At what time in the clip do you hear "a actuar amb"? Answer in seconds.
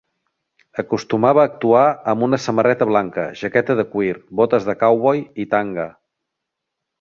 1.41-2.25